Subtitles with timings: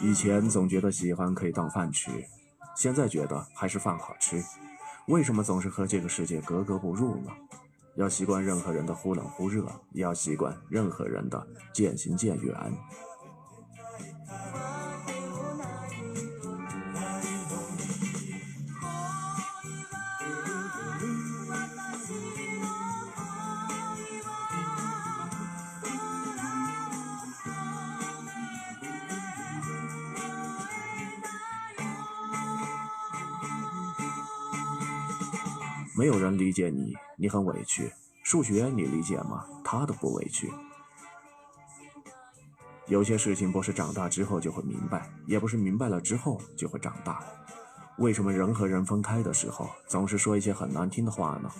[0.00, 2.10] 以前总觉得喜欢可以当饭吃，
[2.76, 4.42] 现在觉得还是饭好吃。
[5.08, 7.30] 为什么总是和这个世界格格不入呢？
[7.96, 12.54] 要习惯任何人的忽冷忽热，也要习惯任何人的渐行渐远。
[36.04, 37.90] 没有人理解你，你很委屈。
[38.22, 39.46] 数学你理解吗？
[39.64, 40.52] 他都不委屈。
[42.88, 47.24] 有些事情不是长大之后就会明白，也不是明白了之后就会长大。
[47.96, 51.50] 为什么人和人分开的时候总是说一些很难听的话呢？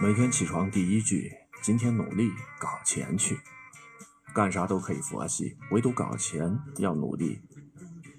[0.00, 1.45] 每天起床第一句。
[1.66, 3.40] 今天努力搞钱去，
[4.32, 7.40] 干啥都可以佛系，唯独搞钱要努力。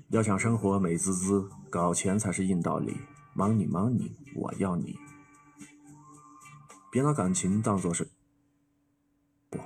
[0.10, 2.98] 要想生活美滋滋，搞钱才是硬道理。
[3.38, 5.00] Money money，我要你。
[6.92, 8.10] 别拿感情当做是
[9.50, 9.60] 不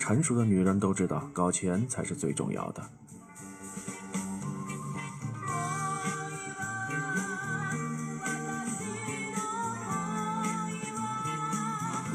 [0.00, 2.90] 成熟的女人都知道，搞钱才是最重要的。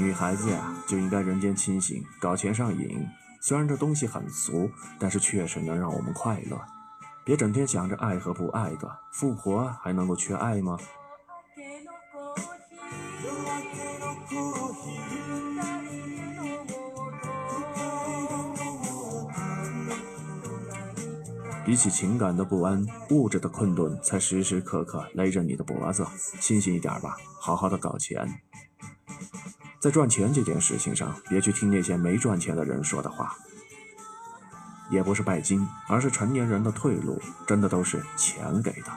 [0.02, 0.74] 女孩子呀。
[0.88, 3.08] 就应该人间清醒，搞钱上瘾。
[3.40, 6.60] 虽然这东西很俗，但是确实能让我们快乐。
[7.24, 10.78] 别整天想着爱和不爱的，富婆还能够缺爱吗？
[21.64, 26.06] 比起情感的不安，物质的困顿才时时刻刻勒着你的脖子。
[26.42, 28.28] 清醒一点吧，好好的搞钱。
[29.82, 33.36] 在赚钱这件事情上，别去听那些没赚钱的人说的话。
[34.92, 38.92] 也不是拜金，而是成年人的退路，真的都是钱给的。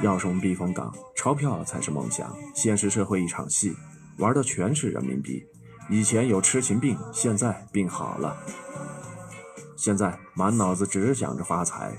[0.00, 2.34] 要什么避风港，钞票才是梦想。
[2.54, 3.76] 现实社会一场戏，
[4.16, 5.44] 玩的全是人民币。
[5.88, 8.36] 以前有痴情病，现在病好了。
[9.76, 11.96] 现在满脑子只想着发财。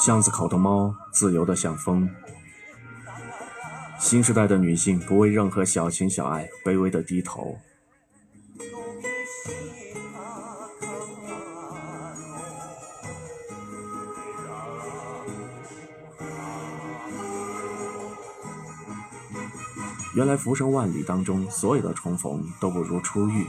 [0.00, 2.08] 巷子口的猫自由的像风。
[3.98, 7.58] 新时代的女性不为任何小情小爱卑微的低头。
[20.14, 23.46] 原来浮生万里当中，所有的重逢都不如初遇。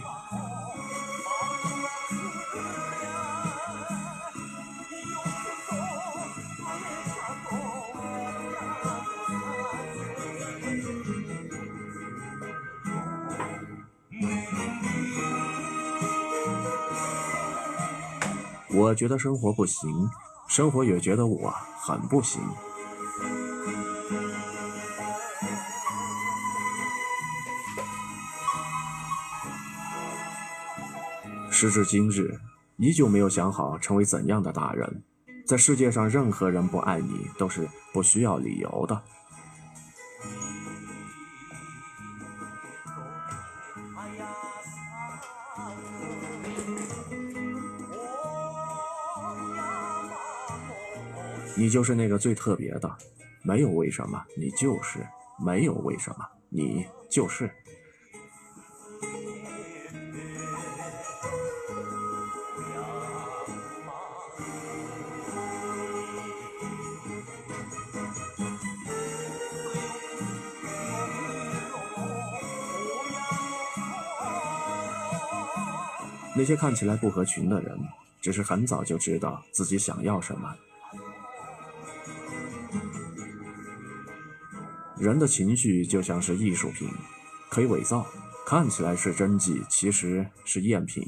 [18.91, 20.09] 我觉得生活不行，
[20.49, 21.49] 生活也觉得我
[21.79, 22.41] 很不行。
[31.49, 32.37] 时至今日，
[32.75, 35.01] 依旧没有想好成为怎样的大人。
[35.47, 39.01] 在世界上，任何人不爱你都是不需要理由的。
[51.55, 52.89] 你就是那个最特别的，
[53.43, 55.05] 没有为什么，你就是
[55.43, 57.51] 没有为什么，你就是。
[76.33, 77.77] 那些看起来不合群的人，
[78.19, 80.55] 只是很早就知道自己想要什么。
[85.01, 86.87] 人的情绪就像是艺术品，
[87.49, 88.05] 可以伪造，
[88.45, 91.03] 看起来是真迹，其实是赝品。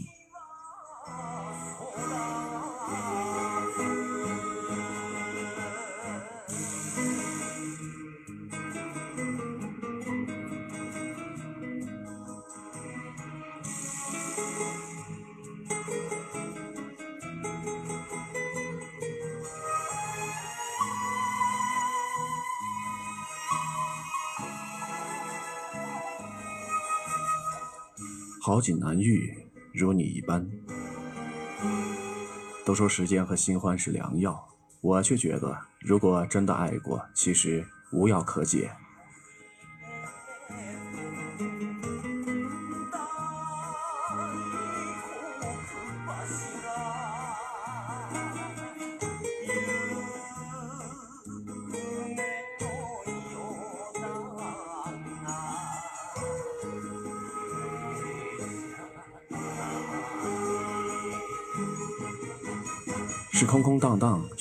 [32.94, 34.48] 时间和新欢是良药，
[34.80, 38.70] 我却觉得，如果真的爱过，其实无药可解。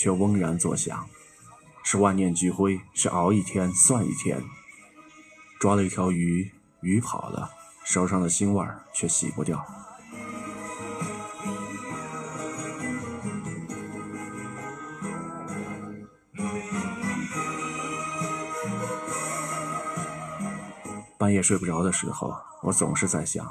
[0.02, 1.06] 却嗡然作响；
[1.84, 4.42] 是万念俱灰，是熬一天算一天。
[5.60, 6.50] 抓了一条鱼，
[6.80, 7.48] 鱼跑了，
[7.84, 9.64] 手上的腥味却洗不掉。
[21.16, 23.48] 半夜睡不着的时候，我总是在想，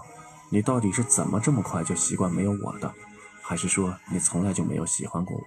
[0.50, 2.94] 你到底是怎么这么快就习惯没有我的？
[3.42, 5.44] 还是说你从来就没有喜欢过我？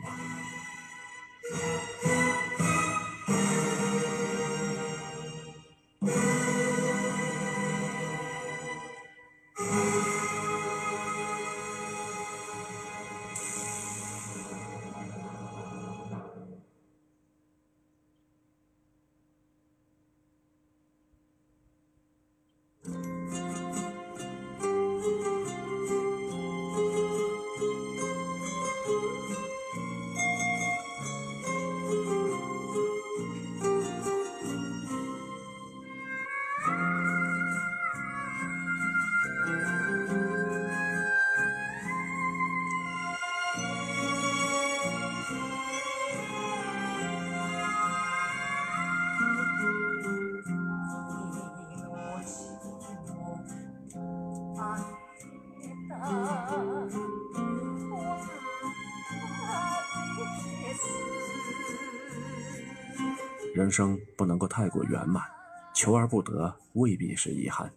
[65.94, 67.72] 求而不得未必是遗憾。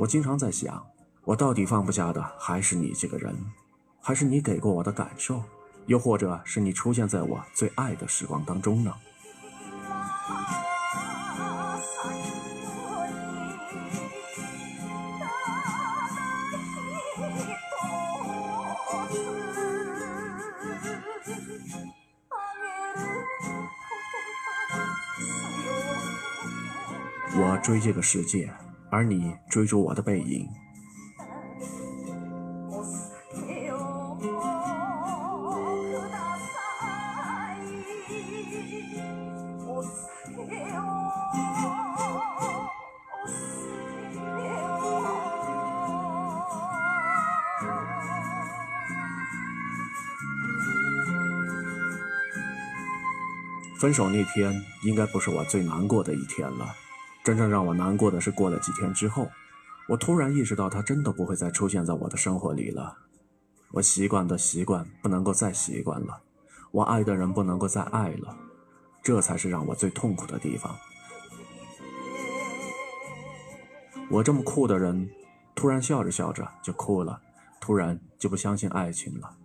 [0.00, 0.82] 我经常在想，
[1.24, 3.36] 我到底放不下的还是你这个人，
[4.00, 5.42] 还是你给过我的感受，
[5.84, 8.94] 又或者是你出现在我最爱的时光当中呢？
[27.38, 28.50] 我追这个世界，
[28.90, 30.48] 而你追逐我的背影。
[53.78, 56.74] 分手那天，应该不是我最难过的一天了。
[57.26, 59.28] 真正让我难过的是，过了几天之后，
[59.88, 62.98] 我突然意识到他真的不会再出现在我的生活里了。
[63.72, 66.22] 我习惯的习惯不能够再习惯了，
[66.70, 68.38] 我爱的人不能够再爱了，
[69.02, 70.76] 这才是让我最痛苦的地方。
[74.08, 75.10] 我这么酷的人，
[75.56, 77.20] 突然笑着笑着就哭了，
[77.60, 79.36] 突然就不相信爱情了。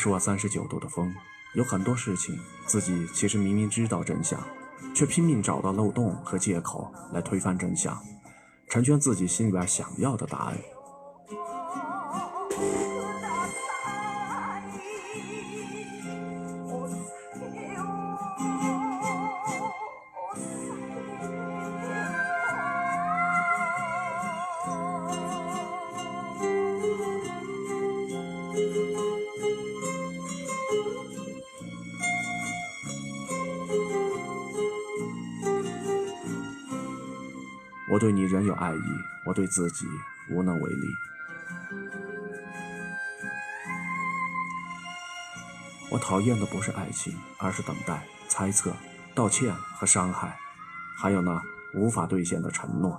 [0.00, 1.14] 你是我三十九度的风，
[1.52, 4.42] 有很多事情自己其实明明知道真相，
[4.94, 7.94] 却拼命找到漏洞和借口来推翻真相，
[8.70, 10.56] 成全自己心里边想要的答案。
[38.00, 38.82] 对你仍有爱意，
[39.26, 39.86] 我对自己
[40.30, 40.88] 无能为力。
[45.90, 48.74] 我讨厌的不是爱情，而是等待、猜测、
[49.14, 50.38] 道歉和伤害，
[50.96, 51.42] 还有那
[51.74, 52.98] 无法兑现的承诺。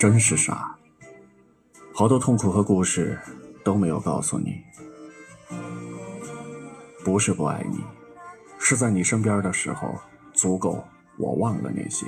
[0.00, 0.78] 真是傻，
[1.92, 3.20] 好多痛苦和故事
[3.62, 4.62] 都没有告诉你。
[7.04, 7.84] 不是不爱你，
[8.58, 9.94] 是在你身边的时候
[10.32, 10.82] 足够，
[11.18, 12.06] 我忘了那些。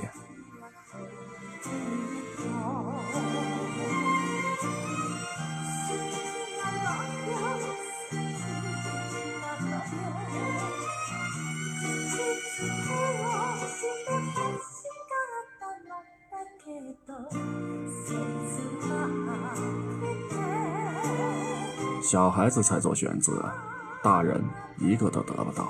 [22.13, 23.51] 小孩子才做选择，
[24.03, 24.39] 大人
[24.77, 25.69] 一个都得不到。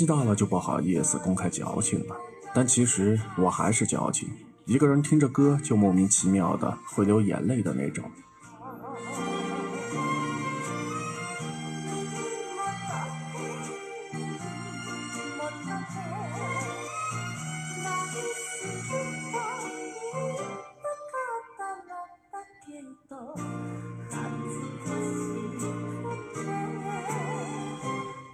[0.00, 2.16] 纪大了就不好意思公开矫情了，
[2.54, 4.30] 但其实我还是矫情。
[4.64, 8.02] 一个人听着歌就莫名其妙的会流眼泪的那种。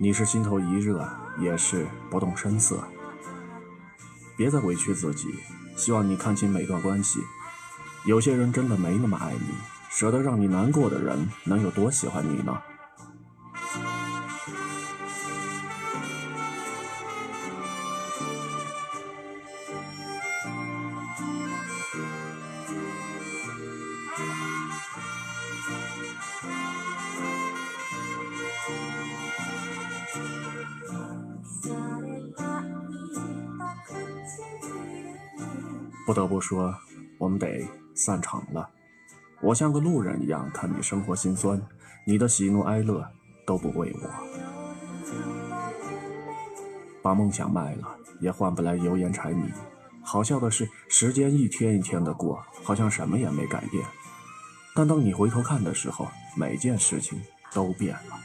[0.06, 1.04] 你是心头一热，
[1.40, 2.78] 也是不动声色。
[4.36, 5.34] 别再委屈自己，
[5.74, 7.18] 希望你看清每段关系。
[8.04, 9.48] 有些人真的没那么爱你，
[9.90, 12.56] 舍得让你难过的人，能有多喜欢你呢？
[36.46, 36.72] 说，
[37.18, 38.70] 我们得散场了。
[39.40, 41.60] 我像个路人一样看你生活辛酸，
[42.06, 43.04] 你的喜怒哀乐
[43.44, 44.08] 都不为我。
[47.02, 49.52] 把梦想卖了，也换不来油盐柴米。
[50.04, 53.84] 好笑的是，时间一天一天的过，好像什么也没改变。
[54.72, 57.20] 但当你回头看的时候，每件事情
[57.52, 58.20] 都变了。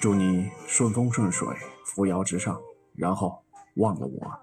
[0.00, 1.48] 祝你顺风顺水，
[1.84, 2.56] 扶摇直上，
[2.94, 3.42] 然后。
[3.74, 4.40] 忘了我。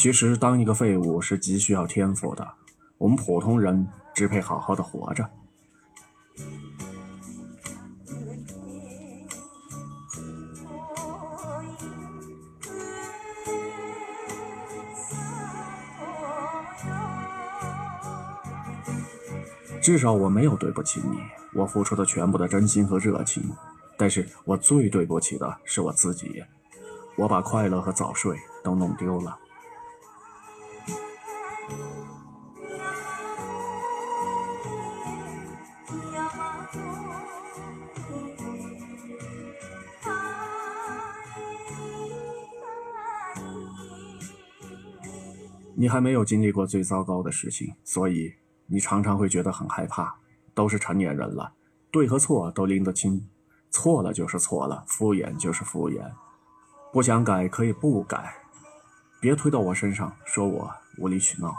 [0.00, 2.48] 其实，当一个废物是极需要天赋的。
[2.98, 3.84] 我们普通人
[4.14, 5.28] 只配好好的活着。
[19.82, 21.18] 至少我没有对不起你，
[21.54, 23.50] 我付出的全部的真心和热情。
[23.96, 26.44] 但是我最对不起的是我自己，
[27.16, 29.36] 我把快乐和早睡都弄丢了。
[45.88, 48.34] 你还没有经历过最糟糕的事情，所以
[48.66, 50.14] 你常常会觉得很害怕。
[50.54, 51.54] 都是成年人了，
[51.90, 53.26] 对和错都拎得清，
[53.70, 56.12] 错了就是错了，敷衍就是敷衍，
[56.92, 58.34] 不想改可以不改，
[59.18, 61.56] 别推到我身上，说我无理取闹。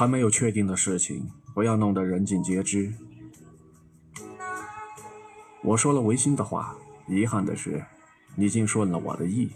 [0.00, 2.90] 还没有确定的事情，不要弄得人尽皆知。
[5.62, 6.74] 我说了违心的话，
[7.06, 7.84] 遗憾的是，
[8.34, 9.50] 你竟顺了我的意。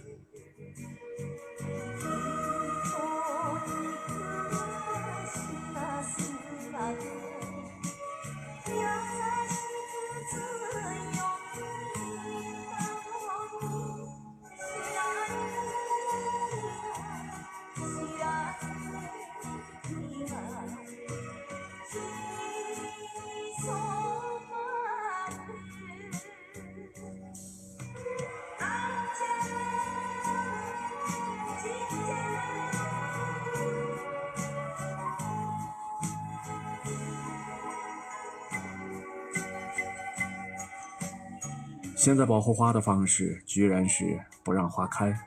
[42.05, 45.19] 现在保护花的方式，居然是不让花开。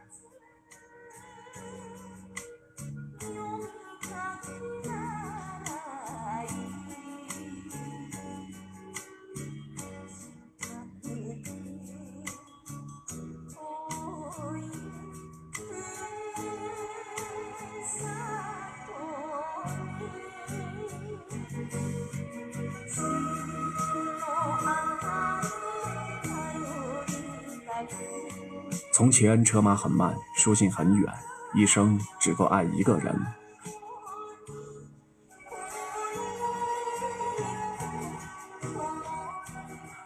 [28.98, 31.14] 从前车马很慢，书信很远，
[31.54, 33.16] 一生只够爱一个人。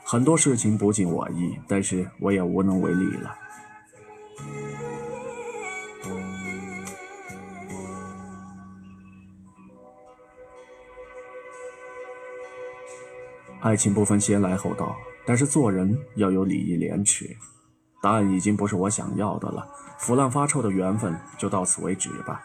[0.04, 3.34] 很多事情不尽我意，但是我也无能为力了。
[13.62, 14.94] 爱情不分先来后到，
[15.26, 17.34] 但是做人要有礼义廉耻。
[18.02, 19.66] 答案已经不是我想要的了，
[19.98, 22.44] 腐烂发臭的缘分就到此为止吧。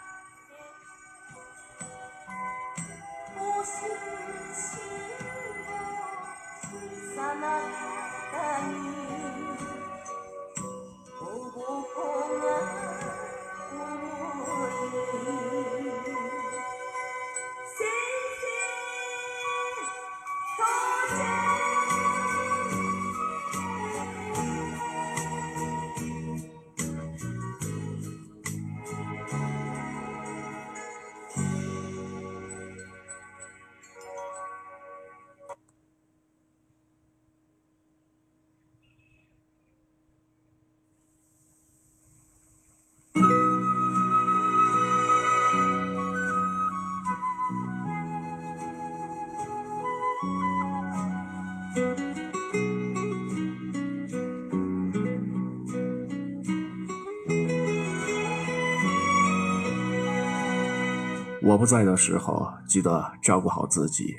[61.67, 64.15] 在的时候，记得照顾好自己。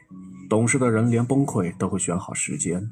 [0.49, 2.89] 懂事的人连崩溃都会选好时间。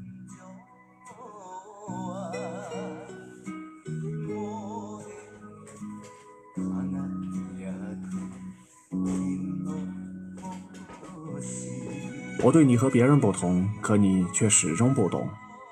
[12.43, 15.27] 我对你和别人不同，可你却始终不懂。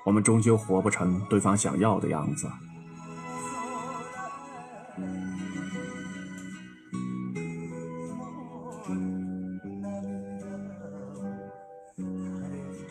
[0.05, 2.47] 我们终究活不成对方想要的样子。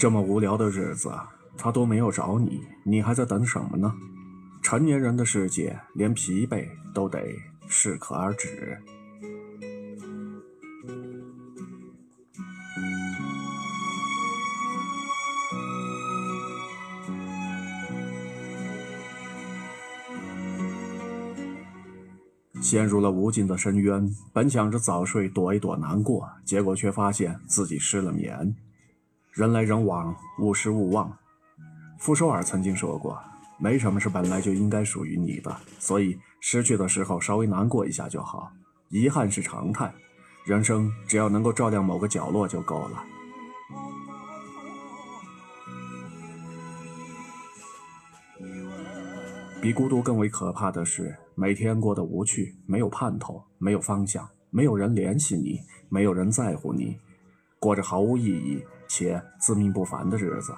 [0.02, 1.12] 这么无聊的日子，
[1.56, 3.94] 他都没有找你，你还在等什么呢？
[4.60, 7.22] 成年人的世界，连疲惫都得
[7.68, 8.76] 适可而止。
[22.60, 28.56] 陷入了无尽的深渊，本想着早睡躲一躲难过，结果却发现自己失了眠。
[29.32, 31.10] 人来人往，勿失勿忘。
[31.98, 33.18] 傅首尔曾经说过
[33.58, 38.52] ：“没什么是本来就应该属于你的，所以失去的时候稍微难过一下就好。
[38.90, 39.90] 遗憾是常态，
[40.44, 43.02] 人生只要能够照亮某个角落就够了。”
[49.62, 56.98] 比孤独更为可怕的是，每天过得无趣，没有盼头，没有方向，没有人联系你，没有人在乎你，
[57.58, 58.62] 过着毫无意义。
[58.94, 60.52] 且自命不凡的日子。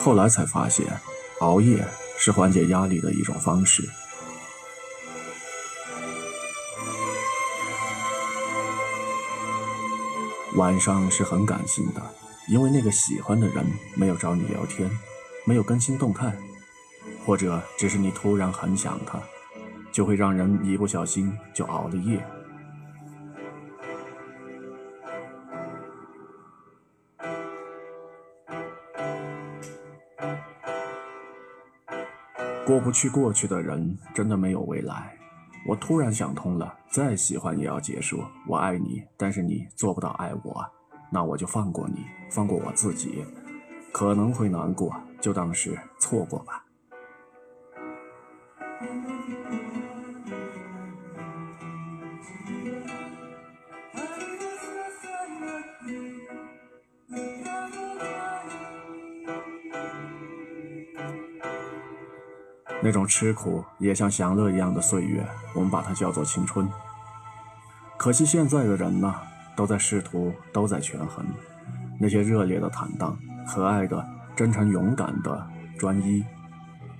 [0.00, 0.86] 后来才发现，
[1.40, 1.86] 熬夜
[2.16, 3.86] 是缓解压力的一种方式。
[10.56, 12.02] 晚上是很感性的，
[12.48, 14.90] 因为那个喜欢的人没有找你聊天，
[15.44, 16.34] 没有更新动态，
[17.26, 19.20] 或者只是你突然很想他。
[19.92, 22.24] 就会让人一不小心就熬了夜。
[32.80, 35.14] 不去过去的人，真的没有未来。
[35.66, 38.24] 我突然想通了，再喜欢也要结束。
[38.48, 40.64] 我爱你，但是你做不到爱我，
[41.12, 43.24] 那我就放过你，放过我自己。
[43.92, 46.64] 可能会难过，就当是错过吧。
[62.82, 66.68] 那种吃苦也像享乐一样的岁月，我们把它叫做青春。
[67.98, 69.14] 可惜现在的人呢，
[69.54, 71.24] 都在试图，都在权衡。
[71.98, 73.14] 那些热烈的坦荡、
[73.46, 74.02] 可爱的、
[74.34, 75.46] 真诚勇敢的、
[75.78, 76.24] 专一，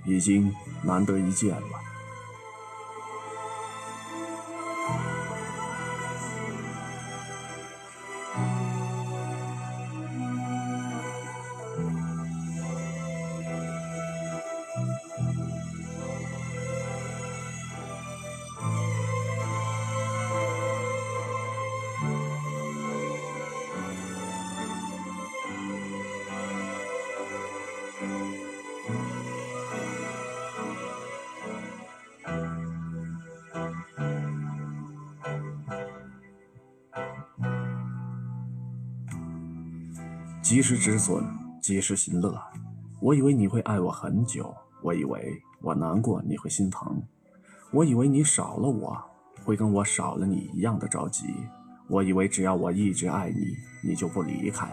[0.04, 1.79] 已经难得一见了。
[40.70, 41.24] 时止损，
[41.61, 42.40] 及时行乐。
[43.00, 44.54] 我以为你会爱我很久，
[44.85, 47.02] 我以为我难过你会心疼，
[47.72, 48.96] 我以为你少了我
[49.44, 51.26] 会跟我少了你一样的着急，
[51.88, 54.68] 我以为只要我一直爱你，你就不离开。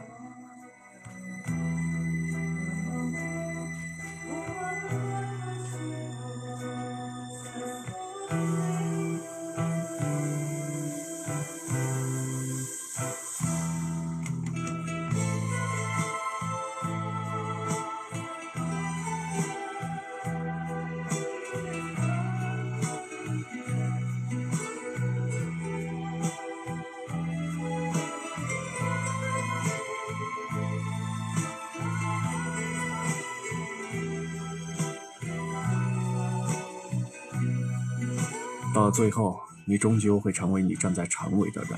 [38.78, 41.72] 到最后，你终究会成为你站在成为的人。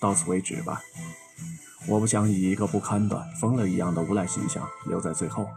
[0.00, 0.80] 到此为止吧，
[1.88, 5.48] 我不想以一个不堪的疯了一样的无赖形象留在最后。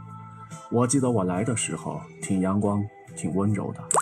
[0.72, 2.84] 我记得我来的时候挺阳光，
[3.16, 4.01] 挺温柔的。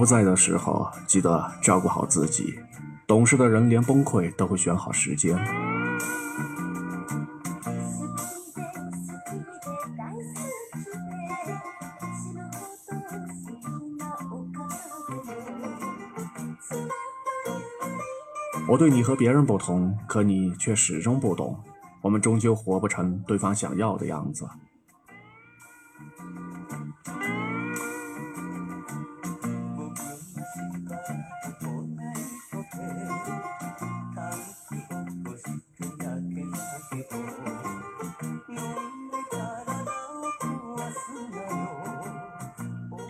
[0.00, 2.58] 不在的时候，记得照顾好自己。
[3.06, 5.36] 懂事的人连崩溃都会选好时间。
[18.66, 21.62] 我对你和别人不同，可你却始终不懂。
[22.00, 24.48] 我们终究活不成对方想要的样子。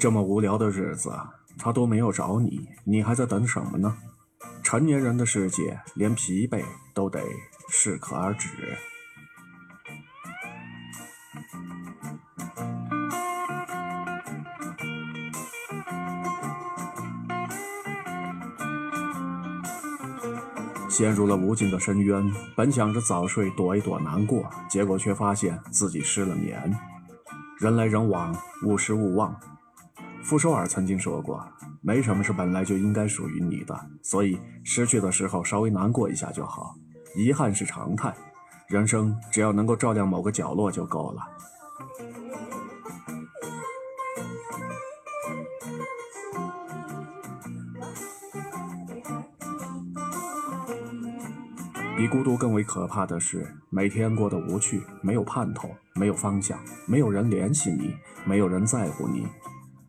[0.00, 1.12] 这么无聊的日子，
[1.58, 3.98] 他都没有找你，你还在等什么呢？
[4.62, 7.20] 成年人的世界，连疲惫都得
[7.68, 8.48] 适可而止。
[20.88, 22.32] 陷入了无尽的深渊。
[22.56, 26.74] 本想着早睡躲一躲难过，结果却发现自己失了眠。
[27.58, 28.34] 人来人往，
[28.64, 29.38] 勿失勿忘。
[30.22, 31.44] 傅首尔曾经说过
[31.83, 36.74] ：“没什么是本来就应该属于你的，所以失去的时候稍微难过一下就好。
[37.16, 38.14] 遗憾是常态，
[38.68, 41.22] 人生只要能够照亮某个角落就够了。”
[51.96, 59.26] 比孤独更为可怕的是，每天过得无趣，没有盼头，没有方向，没有人联系你，没有人在乎你，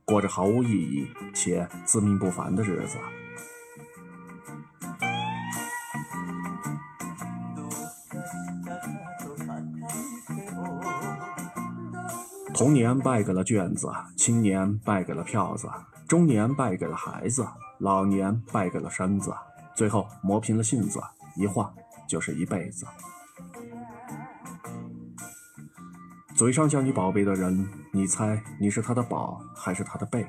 [0.05, 2.97] 过着毫无意义且自命不凡的日子。
[12.53, 15.69] 童年败给了卷子，青年败给了票子，
[16.07, 17.47] 中年败给了孩子，
[17.79, 19.33] 老年败给了身子，
[19.75, 21.01] 最后磨平了性子，
[21.35, 21.73] 一晃。
[22.07, 22.85] 就是一辈子。
[26.41, 30.25] 嘴上叫你宝贝的人，你猜你是他的宝还是他的贝？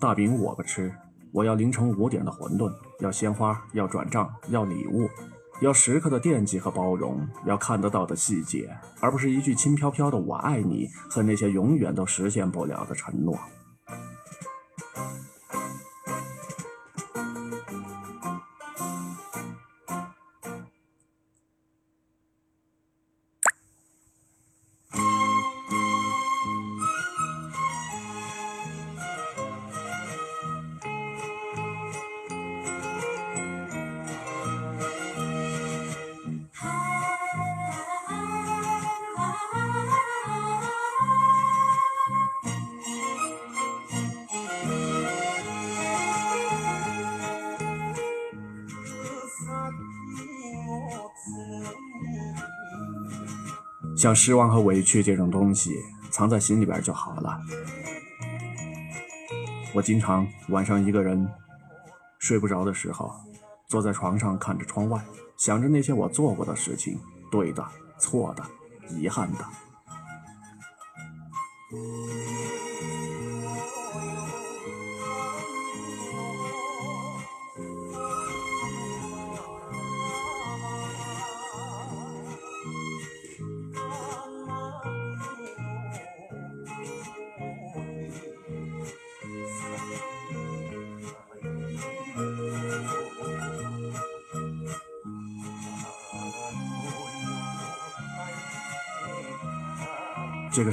[0.00, 0.92] 大饼我不吃，
[1.30, 5.08] 我要凌晨五点的馄饨，要鲜花，要转账，要礼物，
[5.60, 13.38] 要时刻的惦记和包容，要看得到的细节，而不是一句轻飘飘的“我爱你”和那些永远都实现不了的承诺。
[54.04, 55.70] 像失望和委屈这种东西，
[56.10, 57.40] 藏在心里边就好了。
[59.72, 61.26] 我经常晚上一个人
[62.18, 63.10] 睡不着的时候，
[63.66, 65.02] 坐在床上看着窗外，
[65.38, 68.44] 想着那些我做过的事情，对的、错的、
[68.90, 69.63] 遗憾的。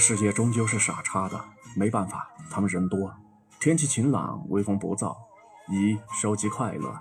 [0.02, 1.40] 世界终究是傻叉的，
[1.76, 3.14] 没办法，他们人多。
[3.60, 5.16] 天气晴朗，微风不燥，
[5.70, 7.00] 一收集快乐。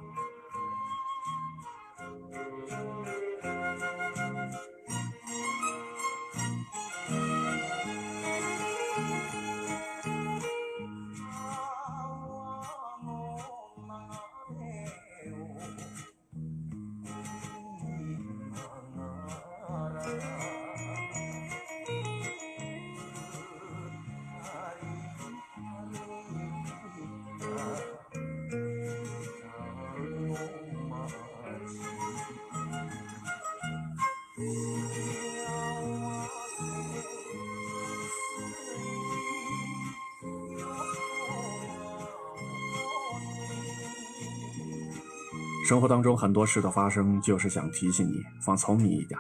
[45.71, 49.17] 生活当中很多事的发生，就是想提醒你放聪明一点。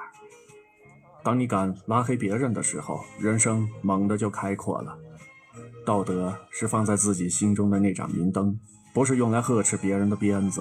[1.22, 4.98] 当你敢拉黑别人的时候，人生猛地就开阔了。
[5.86, 8.58] 道德是放在自己心中的那盏明灯，
[8.92, 10.60] 不是用来呵斥别人的鞭子。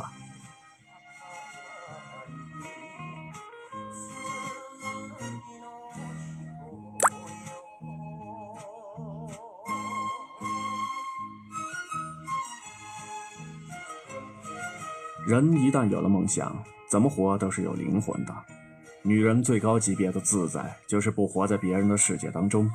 [15.39, 16.53] 人一旦有了梦想，
[16.89, 18.35] 怎么活都是有灵魂的。
[19.01, 22.69] 女人最高级别的自在，就是不活在别人的世界当中。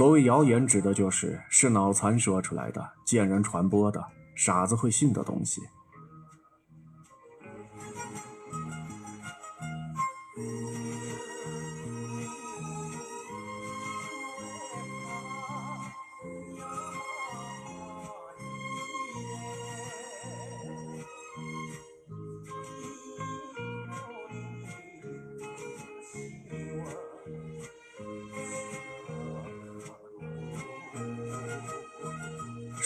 [0.00, 4.02] 所谓谣言，指的就是是脑残说出来的、见人传播的、
[4.34, 5.60] 傻子会信的东西。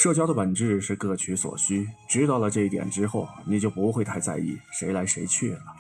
[0.05, 5.74] 社交的本质是各取所需，知道了这一点之后，你就不会太在意谁来谁去了。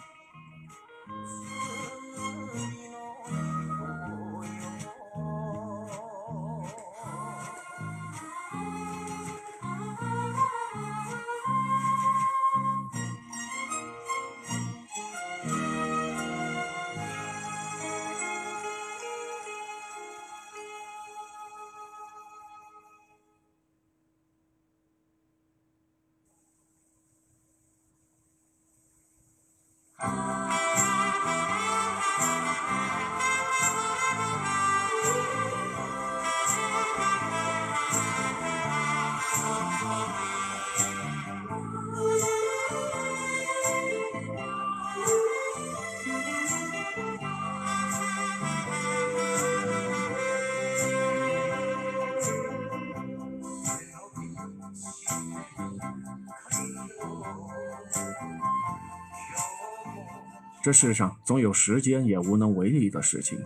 [60.74, 63.38] 世上总有时间也无能为力的事情，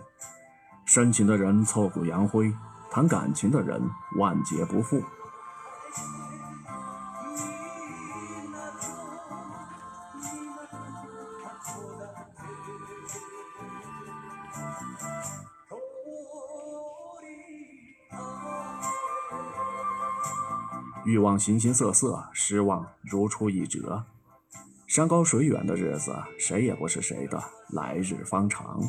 [0.85, 2.51] 深情的人挫骨扬灰，
[2.89, 3.79] 谈感情的人
[4.17, 5.03] 万劫不复。
[21.05, 24.03] 欲望形形色色，失望如出一辙。
[24.89, 27.39] 山高水远的日子，谁也不是谁的，
[27.73, 28.81] 来日方长。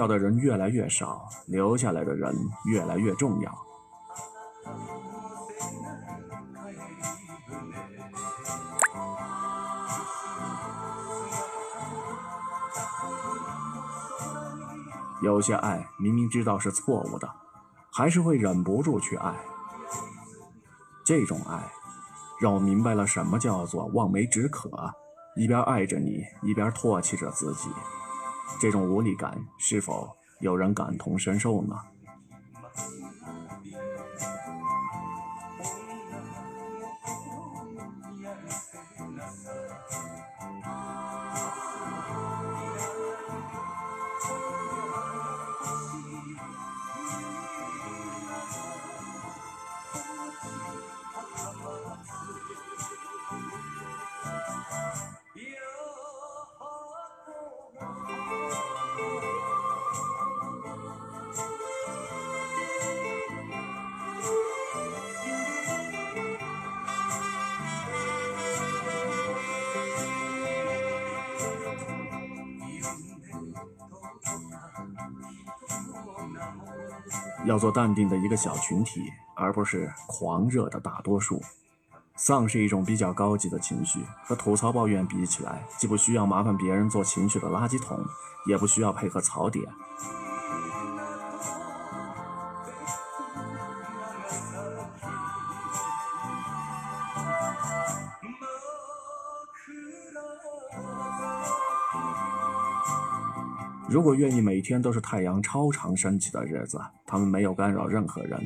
[0.00, 2.34] 要的人越来越少，留下来的人
[2.64, 3.54] 越来越重要。
[15.22, 17.28] 有些爱明明知道是错误的，
[17.92, 19.34] 还是会忍不住去爱。
[21.04, 21.70] 这种爱，
[22.40, 24.70] 让我明白了什么叫做望梅止渴，
[25.36, 27.68] 一边爱着你，一边唾弃着自己。
[28.58, 30.08] 这种无力感，是否
[30.40, 31.76] 有人感同身受呢？
[77.44, 81.42] 要做淡定的一个小群体，而不是狂热的大多数。
[82.16, 87.98] 丧是一种比较高级的情绪，和吐槽抱怨比起来，既不需要麻烦别人做情绪的垃圾桶，
[88.46, 89.64] 也不需要配合槽点。
[103.90, 108.40] 如果愿意每天都是太阳超常升起的日子，他们没有干扰任何人，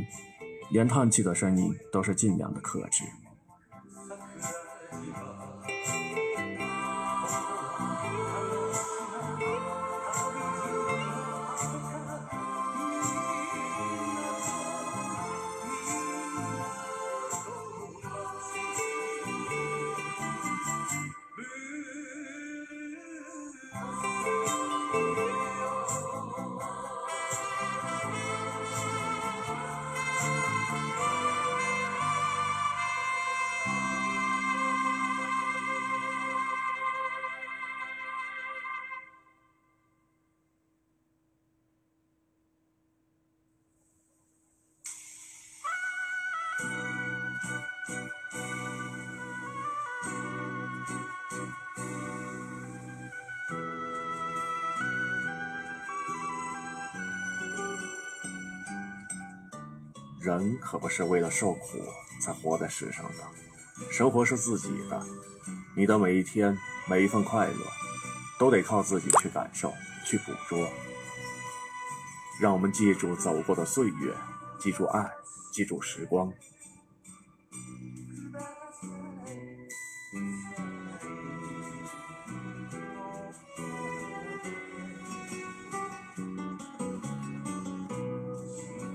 [0.70, 3.04] 连叹气的声音都是尽量的克制。
[60.74, 61.78] 可不是为了受苦
[62.20, 65.00] 才活在世上的，生活是自己的，
[65.76, 66.58] 你的每一天
[66.88, 67.54] 每一份快乐，
[68.40, 69.72] 都得靠自己去感受、
[70.04, 70.68] 去捕捉。
[72.40, 74.12] 让我们记住走过的岁月，
[74.58, 75.08] 记住爱，
[75.52, 76.32] 记住时光。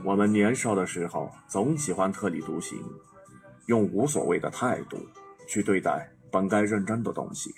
[0.10, 2.84] 我们年少的时候，总喜欢特立独行，
[3.68, 4.97] 用无所谓的态度
[5.47, 7.53] 去对待本该认真的东西，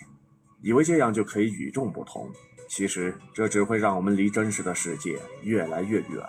[0.61, 2.29] 以为这样就可以与众不同。
[2.67, 6.21] 其实，这只会让我们离真实的世界越来越远。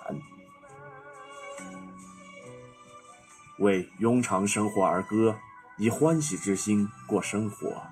[3.58, 5.36] 为庸常生活而歌，
[5.76, 7.82] 以欢喜之心过生活。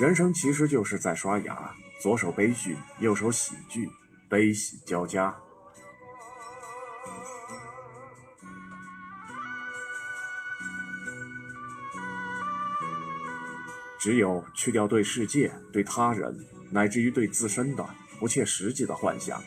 [0.00, 3.86] 人生其实就是在刷牙，左手悲剧，右手喜剧，
[4.30, 5.36] 悲喜交加。
[13.98, 16.34] 只有去掉对世界、对他人，
[16.70, 17.86] 乃至于对自身的
[18.18, 19.38] 不切实际的幻想，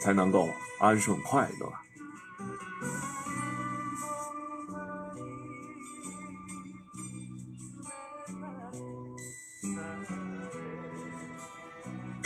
[0.00, 0.48] 才能够
[0.80, 1.72] 安顺快乐。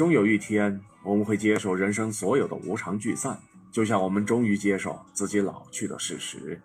[0.00, 3.38] 终有一天，我们会接受人生所有的无常聚散，
[3.70, 6.58] 就像我们终于接受自己老去的事实。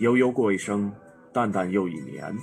[0.00, 0.90] 悠悠过一生，
[1.30, 2.34] 淡淡又一年。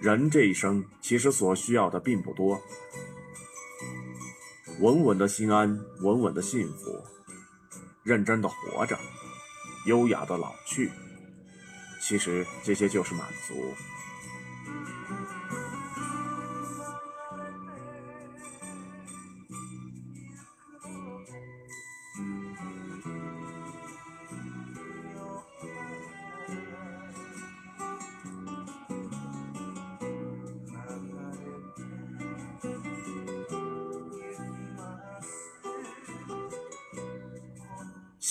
[0.00, 2.60] 人这一生，其实所需要的并不多，
[4.78, 7.02] 稳稳的心安，稳稳的幸福，
[8.04, 8.96] 认真的活着，
[9.86, 10.92] 优雅的老去，
[12.00, 13.54] 其实这些就是满足。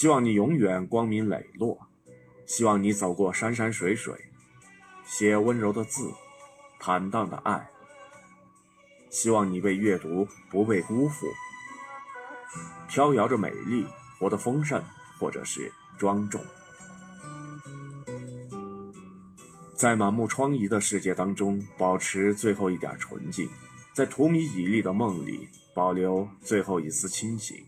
[0.02, 1.78] 希望你永远光明磊落，
[2.48, 4.16] 希望你走过山山水水，
[5.06, 6.10] 写温柔的字，
[6.80, 7.70] 坦荡的爱。
[9.12, 11.28] 希望你被阅读，不被辜负，
[12.88, 13.86] 飘摇着美丽，
[14.18, 14.84] 活得丰盛，
[15.20, 16.42] 或者是庄重。
[19.76, 23.48] 在满目疮痍的世界当中，保持最后一点纯净；
[23.94, 27.64] 在荼蘼蚁粒的梦里，保留最后一丝清醒。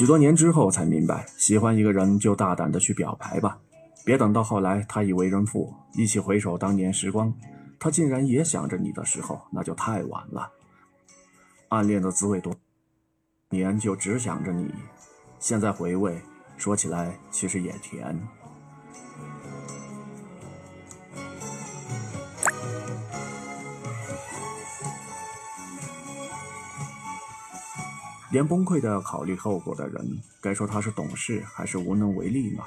[0.00, 3.58] 许多年之后才明白，喜欢一个人就大胆的去表白吧，
[4.02, 7.30] 别等到后来他已为人父，一起回首当年时光，
[7.78, 10.50] 他竟然也想着你的时候，那就太晚了。
[11.68, 12.50] 暗恋的滋味多。
[13.50, 14.72] 年就只想着你。
[15.38, 16.18] 现在回味，
[16.56, 18.18] 说起来其实也甜。
[28.30, 32.62] 连崩溃都要考虑后果的人，该说他是懂事还是无能为力呢？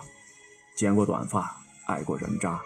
[0.75, 1.55] 剪过短发，
[1.85, 2.61] 爱过人渣。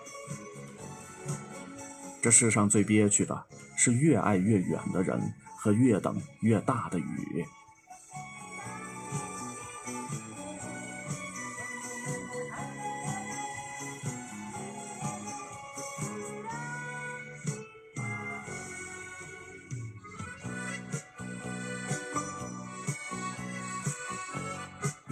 [2.22, 3.46] 这世上最憋屈的
[3.76, 7.46] 是越爱越远的人和越等越大的雨。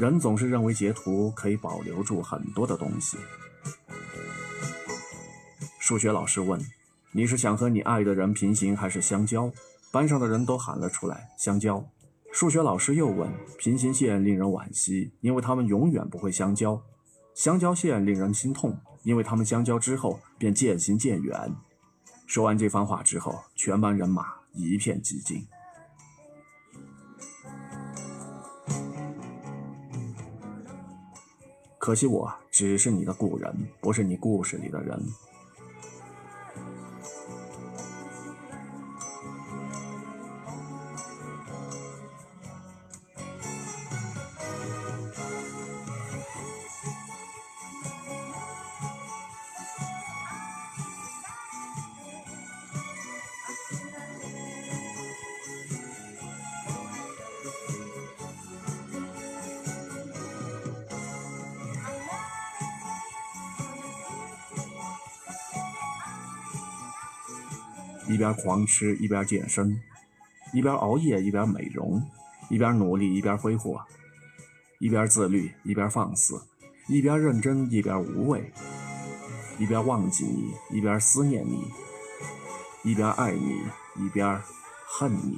[0.05, 3.17] 人总是认为截图可以保留住很多的东西。
[5.79, 6.63] 数学老师问
[7.11, 9.51] ：“你是想和你爱的人平行还是相交？”
[9.91, 11.83] 班上的人都喊了出来：“相交。”
[12.31, 13.27] 数学老师又问
[13.57, 16.79] ：“平行线令人惋惜，因为他们永远不会相交；
[17.33, 21.51] 相交线令人心痛，因为他们相交之后便渐行渐远。”
[22.27, 25.47] 说完这番话之后，全班人马一片寂静。
[31.85, 34.99] 可惜我只是你的故人，不是你故事里的人。
[68.25, 69.79] 一边狂吃一边健身，
[70.51, 72.01] 一边熬夜一边美容，
[72.49, 73.79] 一边努力一边挥霍，
[74.79, 76.41] 一边自律一边放肆，
[76.87, 78.51] 一边认真一边无畏，
[79.59, 81.71] 一边忘记你一边思念你，
[82.83, 83.61] 一边爱你
[84.03, 84.41] 一边
[84.87, 85.37] 恨你。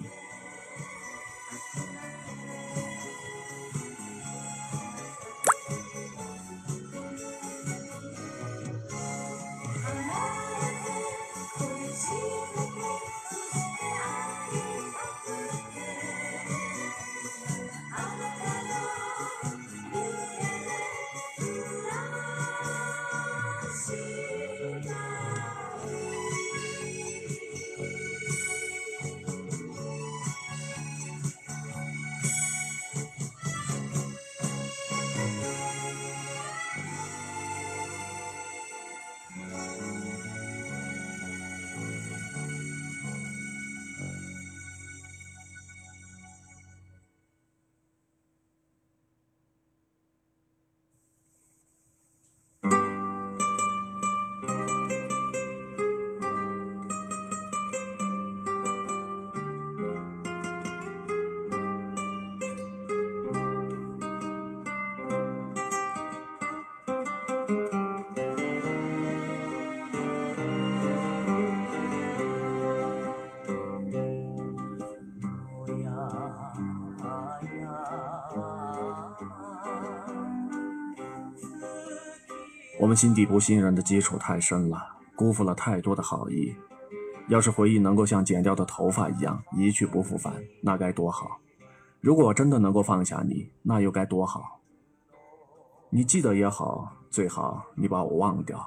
[82.88, 84.82] 我们心底不信任的基础太深了，
[85.14, 86.56] 辜负了太多的好意。
[87.28, 91.38] 要是回忆能够像剪掉的头发一样一去不复返，那该多好！
[92.00, 94.62] 如果我真的能够放下你，那又该多好！
[95.90, 98.66] 你记得也好，最好你把我忘掉。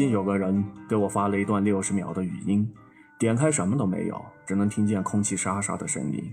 [0.00, 2.66] 近有个人给我发了一段六十秒的语音，
[3.18, 6.32] 点开什么都没有，只能听见空气沙沙的声音。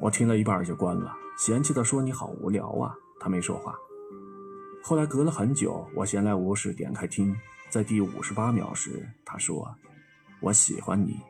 [0.00, 3.74] 我听了一半就关了，嫌弃的说：“你好无聊啊。”他没说话。
[4.82, 7.36] 后来隔了很久，我闲来无事点开听，
[7.68, 9.76] 在第五十八秒时，他说
[10.40, 11.20] ：“我喜欢你。”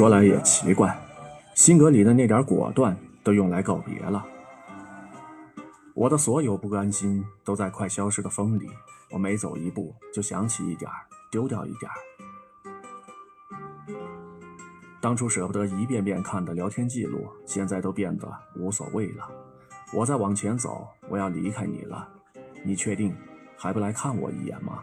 [0.00, 0.98] 说来也奇怪，
[1.54, 4.24] 性格里的那点果断都用来告别了。
[5.92, 8.66] 我的所有不甘心都在快消失的风里，
[9.10, 10.90] 我每走一步就想起一点，
[11.30, 11.90] 丢掉一点。
[15.02, 18.26] 当初舍不得一遍遍看的聊天记录，现在都变得
[18.56, 19.30] 无所谓了。
[19.92, 22.08] 我在往前走，我要离开你了，
[22.64, 23.14] 你确定
[23.54, 24.82] 还不来看我一眼吗？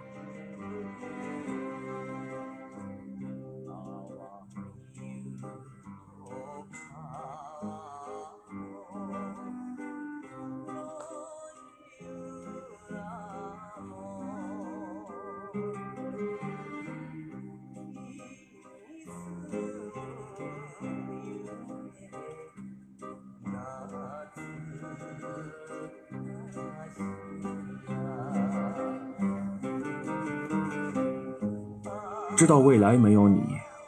[32.37, 33.41] 知道未来没有你，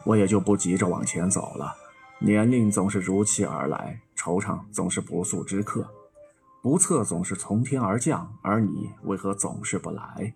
[0.03, 1.71] 我也就不急着往前走了。
[2.17, 5.87] 年龄总是如期而来，惆怅总是不速之客，
[6.59, 10.33] 不测总是从天而降，而你为何总是不来？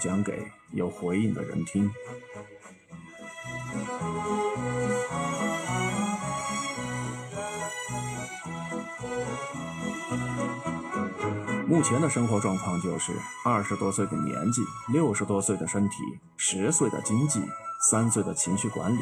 [0.00, 1.90] 讲给有回应的人听。
[11.66, 13.12] 目前的生活状况就是
[13.44, 15.96] 二十多岁的年纪，六十多岁的身体，
[16.36, 17.40] 十岁的经济，
[17.90, 19.00] 三岁的情绪管理。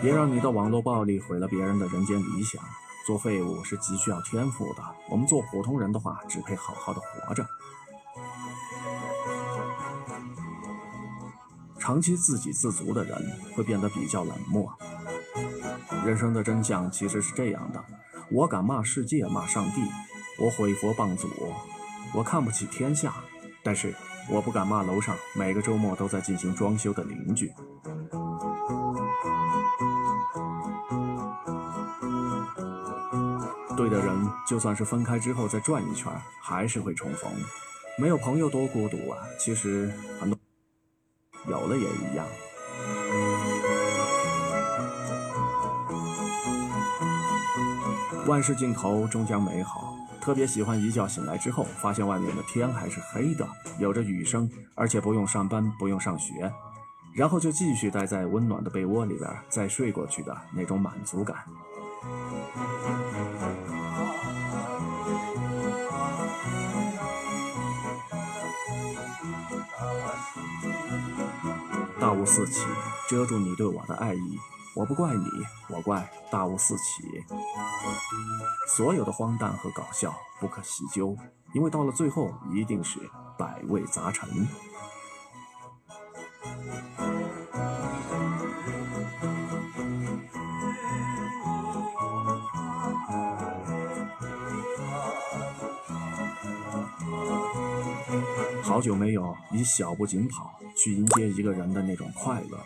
[0.00, 2.62] 别让你的网络暴力毁了别人的人间理想。
[3.06, 7.46] 做废物是极需要天赋的，我们做普通人的话，只配好好的活着。
[11.78, 13.16] 长期自给自足的人
[13.56, 14.70] 会变得比较冷漠。
[16.04, 17.82] 人生的真相其实是这样的：
[18.30, 19.80] 我敢骂世界，骂上帝；
[20.38, 21.26] 我毁佛谤祖；
[22.12, 23.14] 我看不起天下，
[23.62, 23.94] 但是
[24.28, 27.50] 我不敢骂楼上每个周末都在进行装修的邻居。
[33.78, 36.12] 对的人，就算是分开之后再转一圈，
[36.42, 37.30] 还是会重逢。
[37.96, 39.18] 没有朋友多孤独啊！
[39.38, 40.36] 其实很多
[41.46, 42.26] 有了也一样。
[48.26, 49.94] 万事尽头终将美好。
[50.20, 53.48] 特别喜欢一觉醒来之后，发现外面的天还是黑的，
[53.78, 56.52] 有着雨声，而且不用上班，不用上学，
[57.14, 61.36] 然后就继续待在温暖的被窝里边，再睡过去的那种满足感。
[72.28, 72.66] 四起，
[73.08, 74.38] 遮住你对我的爱意。
[74.76, 75.24] 我不怪你，
[75.70, 77.02] 我怪大雾四起。
[78.76, 81.16] 所有的荒诞和搞笑不可细究，
[81.54, 83.00] 因为到了最后一定是
[83.38, 84.28] 百味杂陈。
[98.78, 102.64] 好久没有以小步紧跑去迎接一个人的那种快乐了。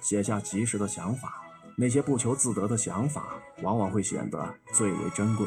[0.00, 1.44] 写下及时的想法，
[1.76, 5.46] 那些不求自得的想法，往往会显得最为珍贵。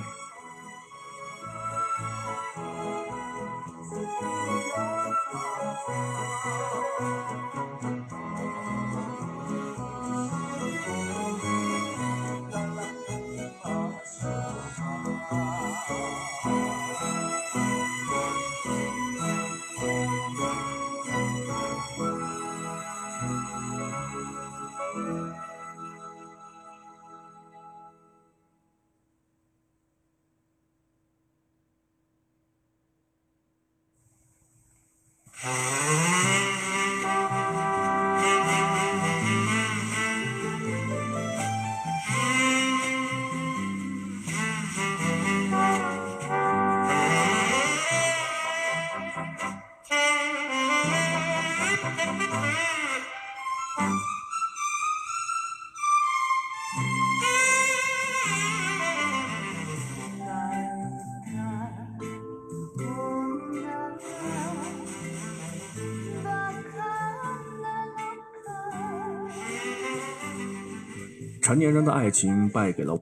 [71.62, 72.95] 成年人的爱情败给了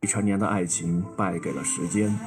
[0.00, 2.18] 未成年的爱情败给了时间。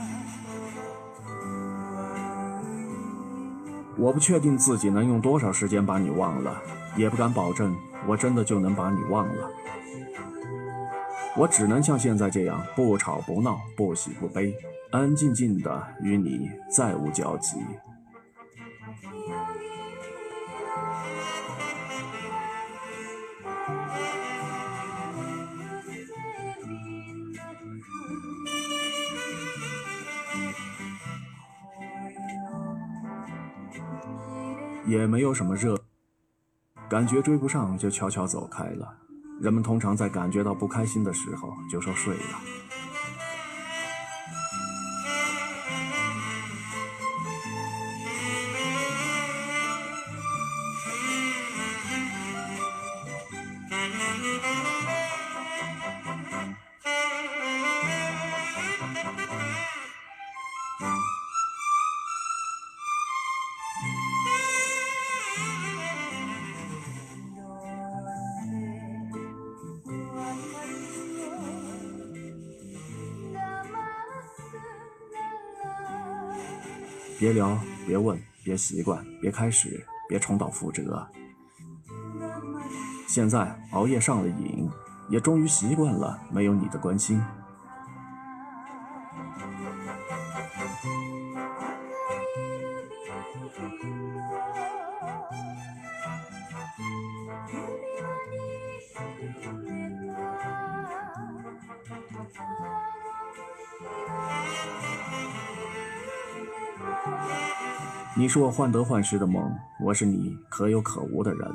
[3.97, 6.61] 我不确定自己能用多少时间把你忘了，
[6.95, 7.75] 也不敢保证
[8.07, 9.49] 我真的就能把你忘了。
[11.35, 14.53] 我只能像现在这样，不吵不闹，不喜不悲，
[14.91, 17.57] 安安静静的与你再无交集。
[34.85, 35.79] 也没有什么热，
[36.89, 38.97] 感觉追不上就悄悄走开了。
[39.39, 42.60] 人们通常在感觉到不开心的时候就说睡了。
[78.61, 81.07] 习惯，别开始，别重蹈覆辙。
[83.07, 84.69] 现在熬夜上了瘾，
[85.09, 87.19] 也终于习惯了没有你的关心。
[108.31, 109.43] 是我患得患失的梦，
[109.83, 111.53] 我是你可有可无的人。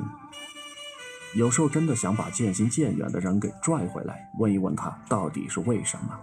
[1.33, 6.19] 有时候真的想把渐行渐远的人给拽回来，问一问他到底是为什么。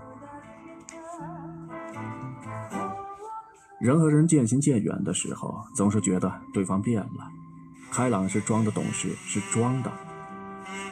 [3.80, 7.28] 人和人渐行渐远的时候，总是觉得对方变了。
[7.90, 9.90] 开朗是装的，懂事是装的，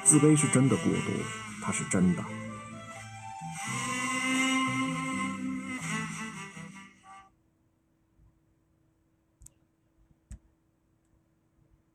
[0.03, 2.25] 自卑是真的孤独，他是真的。